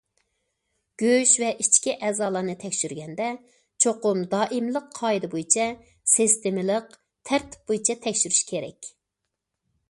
[1.01, 3.27] گۆش ۋە ئىچكى ئەزالارنى تەكشۈرگەندە،
[3.85, 5.69] چوقۇم دائىملىق قائىدە بويىچە
[6.15, 6.89] سىستېمىلىق،
[7.31, 8.91] تەرتىپ بويىچە تەكشۈرۈش كېرەك.